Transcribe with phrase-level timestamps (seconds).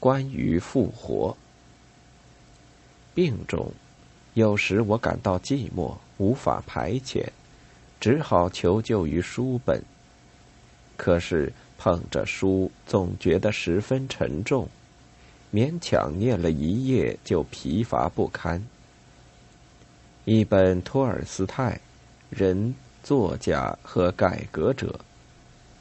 [0.00, 1.36] 关于复活。
[3.14, 3.72] 病中，
[4.34, 7.26] 有时我感到寂寞，无法排遣，
[7.98, 9.82] 只好求救于书本。
[10.96, 14.68] 可是捧着书，总觉得十分沉重，
[15.52, 18.64] 勉强念了一夜就疲乏不堪。
[20.24, 21.80] 一本托尔斯泰，
[22.30, 25.00] 人、作家和改革者，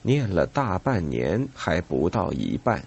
[0.02, 2.84] 念了大半年还不到一半。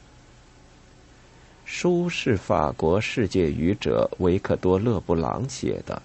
[1.73, 6.03] 书是法国世界语者维克多·勒布朗写的，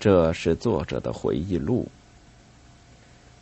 [0.00, 1.86] 这是作者的回忆录。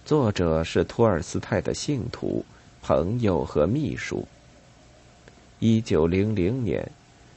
[0.05, 2.45] 作者是托尔斯泰的信徒、
[2.83, 4.29] 朋友和秘书。
[5.61, 6.87] 一九零零年，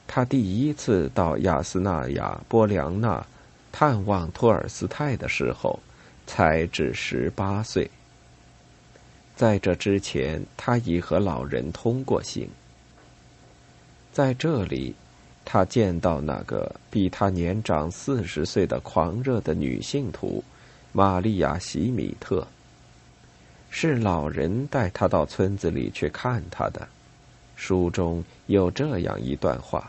[0.06, 3.26] 他第一次到亚斯纳亚波良纳
[3.72, 5.80] 探望托尔斯泰的时候，
[6.26, 7.90] 才只十八岁。
[9.34, 12.46] 在这之前，他已和老人通过信。
[14.18, 14.96] 在这里，
[15.44, 20.42] 他见到那个比他年长四十岁的狂热的女信徒
[20.90, 22.44] 玛利亚·席米特。
[23.70, 26.88] 是老人带他到村子里去看他的。
[27.54, 29.88] 书中有这样一段话：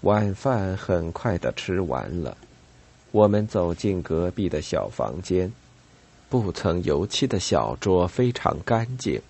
[0.00, 2.36] 晚饭很快的吃完了，
[3.12, 5.52] 我们走进隔壁的小房间，
[6.28, 9.22] 不曾油漆的小桌非常干净。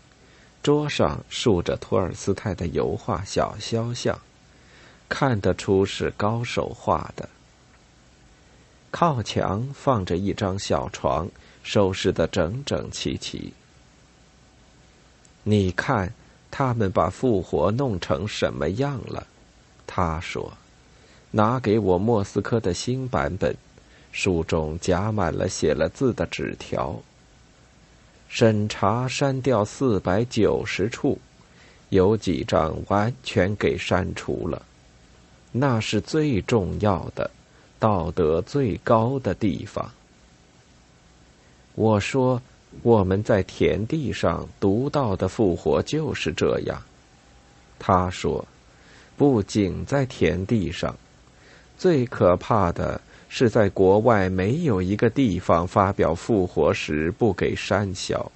[0.63, 4.17] 桌上竖着托尔斯泰的油画小肖像，
[5.09, 7.29] 看得出是高手画的。
[8.93, 11.29] 靠墙放着一张小床，
[11.65, 13.53] 收拾得整整齐齐。
[15.43, 16.13] 你看，
[16.51, 19.27] 他们把复活弄成什么样了？
[19.85, 20.53] 他说
[21.33, 23.57] ：“拿给我莫斯科的新版本，
[24.13, 27.03] 书中夹满了写了字的纸条。”
[28.35, 31.19] 审查删掉四百九十处，
[31.91, 34.63] 有几张完全给删除了。
[35.53, 37.31] 那是最重要的，
[37.79, 39.91] 道德最高的地方。
[41.75, 42.41] 我说，
[42.81, 46.83] 我们在田地上读到的复活就是这样。
[47.79, 48.43] 他说，
[49.15, 50.97] 不仅在田地上，
[51.77, 52.99] 最可怕的。
[53.35, 58.31] 是在国外没有一个地方发表复活时不给删小。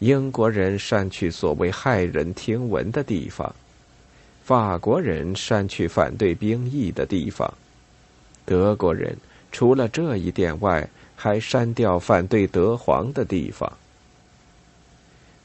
[0.00, 3.54] 英国人删去所谓骇人听闻的地方，
[4.42, 7.54] 法国人删去反对兵役的地方，
[8.44, 9.16] 德国人
[9.52, 13.72] 除了这一点外，还删掉反对德皇的地方。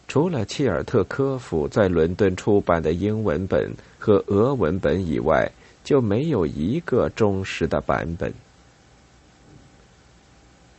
[0.07, 5.51] 除了切尔特科夫在伦敦出版的英文本和俄文本以外。
[5.83, 8.33] 就没有一个忠实的版本。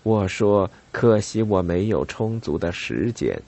[0.03, 3.41] 我说：“可惜我没有充足的时间，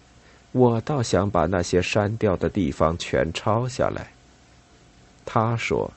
[0.52, 4.08] 我倒想把那些删掉的地方全抄下来。”
[5.26, 5.90] 他说：“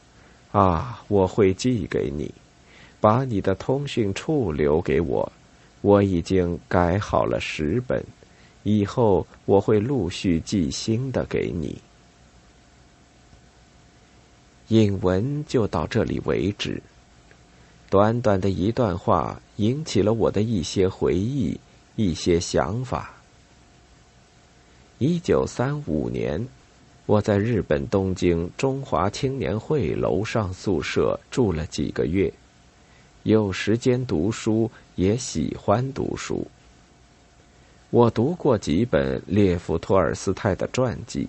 [0.52, 2.34] 啊，我会寄给你，
[3.00, 5.32] 把你的通讯处留给我。
[5.82, 8.04] 我已经改好了十本，
[8.64, 11.82] 以后我会陆续寄新的给你。”
[14.70, 16.82] 引文就到这里为止。
[17.90, 21.60] 短短的一段话，引起了我的一些回忆，
[21.96, 23.14] 一些想法。
[25.00, 26.48] 一九三五年，
[27.08, 32.32] 我在日本东京中华青年会楼上宿舍住了几个月，
[33.24, 36.46] 有时间读书，也喜欢读书。
[37.90, 41.28] 我读过几本列夫·托尔斯泰的传记。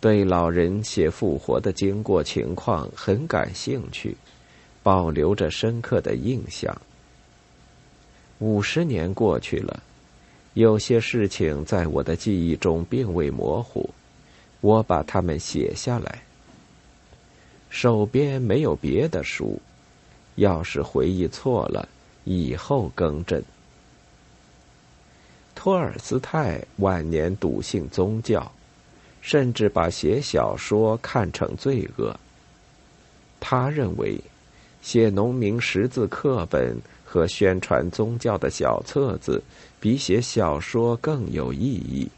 [0.00, 4.16] 对老人写复活的经过情况很感兴趣，
[4.82, 6.80] 保留着深刻的印象。
[8.38, 9.82] 五十年过去了，
[10.54, 13.90] 有些事情在我的记忆中并未模糊，
[14.60, 16.22] 我把它们写下来。
[17.68, 19.60] 手边没有别的书，
[20.36, 21.88] 要是回忆错了，
[22.22, 23.42] 以后更正。
[25.56, 28.52] 托尔斯泰晚年笃信宗教。
[29.28, 32.16] 甚至把写小说看成罪恶。
[33.38, 34.18] 他认为，
[34.80, 39.42] 写农民识字课本和宣传宗教的小册子
[39.78, 42.08] 比写小说更有意义。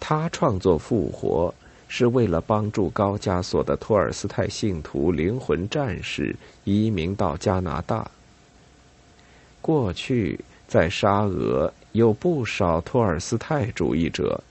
[0.00, 1.54] 他创作《复活》
[1.88, 8.10] 是为了帮助高加索的托尔斯泰信徒灵魂战士移民到加拿大。
[9.60, 14.42] 过去在沙俄有不少托尔斯泰主义者。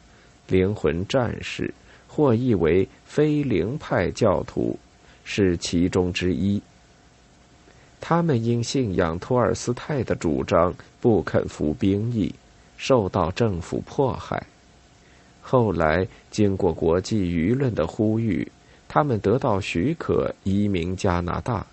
[0.47, 1.73] 灵魂战士，
[2.07, 4.77] 或译为非灵派教徒，
[5.23, 6.61] 是其中之一。
[7.99, 12.33] 他们因信仰托尔斯泰的主张，不肯服兵役，
[12.77, 14.41] 受到政府迫害。
[15.41, 18.49] 后来经过国际舆论的呼吁，
[18.87, 21.65] 他们得到许可移民加拿大，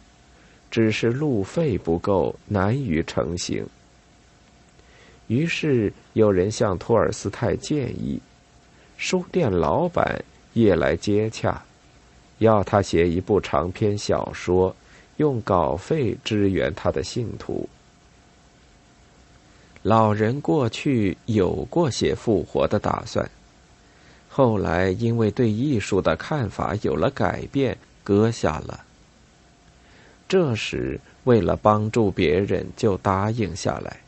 [0.70, 3.67] 只是路费不够，难于成行。
[5.27, 8.20] 于是有人向托尔斯泰建议，
[8.96, 11.62] 书店老板也来接洽，
[12.38, 14.75] 要他写一部长篇小说，
[15.17, 17.69] 用稿费支援他的信徒。
[19.82, 23.29] 老人过去有过写复活的打算，
[24.31, 28.85] 后来因为对艺术的看法有了改变，搁下了。
[30.26, 33.99] 这时为了帮助别人，就答应下来。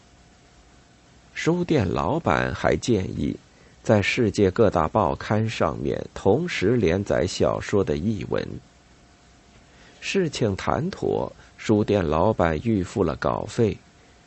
[1.34, 3.36] 书店老板还建议，
[3.86, 8.44] 在世界各大报刊上面同时连载小说的译文。
[10.00, 13.78] 事情谈妥，书店老板预付了稿费，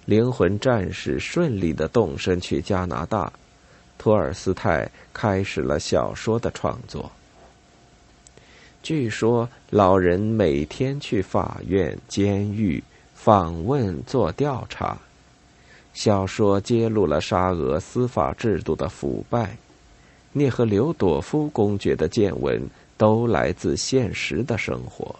[0.05, 3.33] 灵魂战士顺利的动身去加拿大，
[3.97, 7.11] 托尔斯泰开始了小说的创作。
[8.81, 12.81] 据说老人每天去法院、监狱
[13.13, 14.97] 访问做调查。
[15.99, 19.57] 小说揭露了沙俄司法制度的腐败，
[20.31, 22.65] 涅赫留朵夫公爵的见闻
[22.97, 25.13] 都来自现实的生活。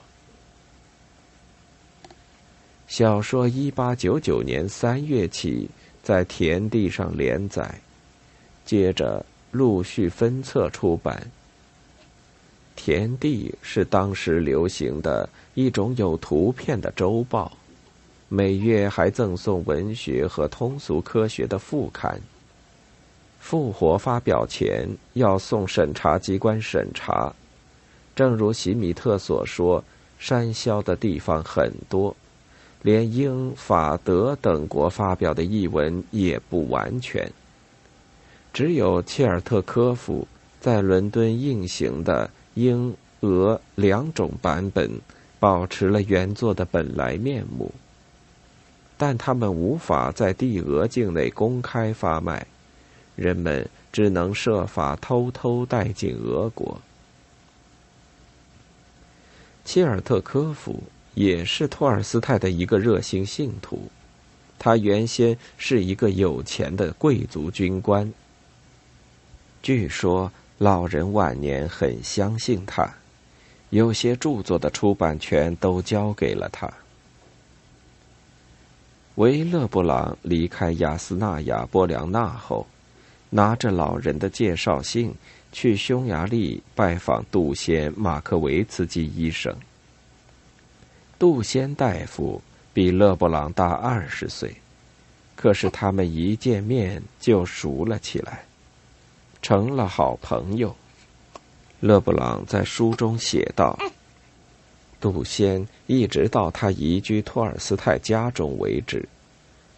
[2.87, 5.69] 小说一八九九年三月起
[6.01, 7.81] 在田地上连载，
[8.63, 11.29] 接着陆续分册出版。
[12.77, 17.51] 田地是当时流行的一种有图片的周报。
[18.31, 22.21] 每月还赠送文学和通俗科学的副刊。
[23.39, 27.33] 复活发表前要送审查机关审查，
[28.15, 29.83] 正如席米特所说，
[30.19, 32.15] 山削的地方很多，
[32.83, 37.27] 连英、法、德等国发表的译文也不完全。
[38.53, 40.27] 只有切尔特科夫
[40.59, 44.91] 在伦敦印行的英、俄两种版本，
[45.39, 47.71] 保持了原作的本来面目。
[48.99, 52.45] 但他们无法在帝俄境内公开发卖，
[53.15, 56.81] 人们只能设法偷偷带进俄国。
[59.63, 63.89] 切尔特科夫也是托尔斯泰的一个热心信徒，
[64.59, 68.11] 他原先是一个有钱的贵族军官。
[69.63, 72.95] 据说老人晚年很相信他，
[73.69, 76.69] 有些著作的出版权都交给了他。
[79.19, 82.65] 维勒布朗离开亚斯纳亚波良纳后，
[83.29, 85.13] 拿着老人的介绍信
[85.51, 89.53] 去匈牙利拜访杜仙马克维茨基医生。
[91.19, 94.55] 杜仙大夫比勒布朗大二十岁，
[95.35, 98.45] 可是他们一见面就熟了起来，
[99.41, 100.73] 成了好朋友。
[101.81, 103.77] 勒布朗在书中写道
[104.99, 109.07] ：“杜仙。”一直到他移居托尔斯泰家中为止，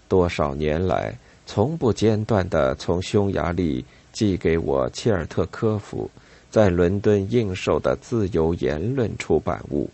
[0.07, 1.15] 多少年来
[1.45, 6.09] 从不间断的从匈牙利寄给我切尔特科夫
[6.49, 9.89] 在伦敦应售的自由言论出版物，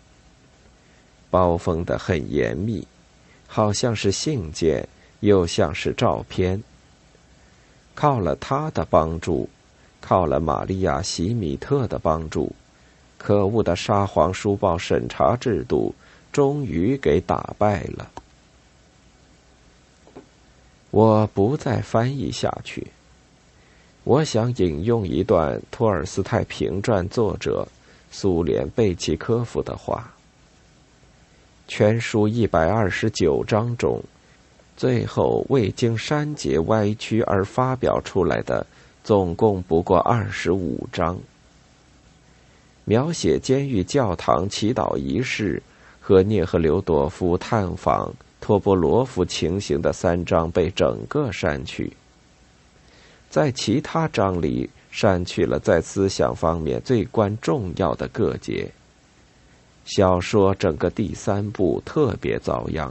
[1.30, 2.84] 包封的很严密，
[3.46, 4.88] 好像是信件，
[5.20, 6.60] 又像是照片。
[7.94, 9.48] 靠了他的帮助，
[10.00, 12.52] 靠了玛利亚·席米特的帮助，
[13.18, 15.94] 可恶的沙皇书报审查制度。
[16.30, 18.10] 终于给打败了。
[20.90, 22.86] 我不再翻译下去。
[24.04, 27.66] 我想引用一段托尔斯泰评传作者
[28.10, 30.12] 苏联贝奇科夫的话：
[31.66, 34.00] 全书一百二十九章中，
[34.76, 38.64] 最后未经删节歪曲而发表出来的，
[39.02, 41.18] 总共不过二十五章。
[42.88, 45.62] 描写监狱教堂祈祷仪式。
[46.00, 51.92] 和涅赫留朵夫探访托波罗夫情形的三章被整个删去，
[53.28, 58.70] 在其他章里删去了在思想方面最关重要的各节。
[59.84, 62.90] 小说整个第三部特别遭殃。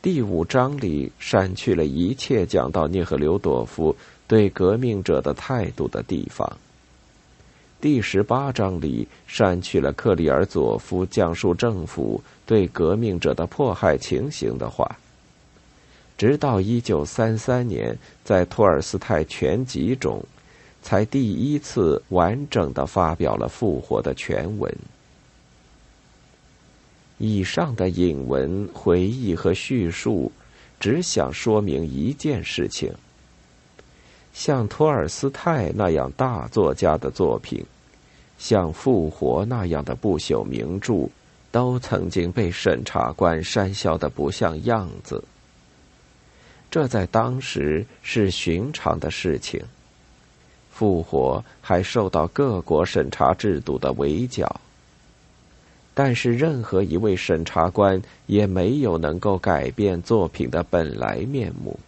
[0.00, 3.94] 第五章里删去了一切讲到涅赫留朵夫
[4.26, 6.50] 对革命者的态度的地方。
[7.80, 14.98] 第十八章里删去了克里尔佐夫讲述政府对革命者的迫害情形的话。
[16.18, 20.22] 直到一九三三年，在托尔斯泰全集中，
[20.82, 24.70] 才第一次完整的发表了复活的全文。
[27.16, 30.30] 以上的引文、回忆和叙述，
[30.78, 32.92] 只想说明一件事情：
[34.32, 37.64] 像托尔斯泰那样大作家的作品，
[38.38, 41.08] 像《复活》那样的不朽名著，
[41.50, 45.22] 都曾经被审查官删削的不像样子。
[46.70, 49.60] 这在当时是寻常的事情。
[50.72, 54.60] 《复活》还受到各国审查制度的围剿，
[55.92, 61.78] 但是任何一位审查官也没有能够改变作品的本来面目。《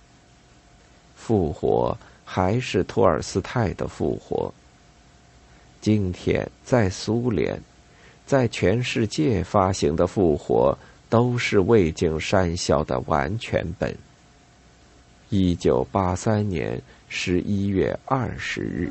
[1.24, 4.52] 复活》还是托尔斯泰的复活。
[5.80, 7.60] 今天在苏联，
[8.26, 10.76] 在全世界发行的《复活》
[11.08, 13.94] 都是未经删削的完全本。
[15.28, 18.90] 一九八三年十一月二十日。